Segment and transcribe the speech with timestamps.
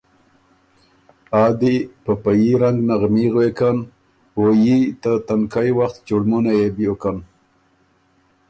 [1.43, 3.77] آ دی په په يي رنګ نغمي غوېکن۔
[4.37, 7.17] او يي ته تنکئ وخت چُړمُونئ يې بیوکن۔